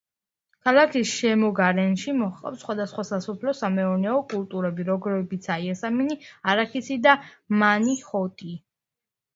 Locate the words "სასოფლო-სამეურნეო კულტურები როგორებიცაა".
3.11-5.61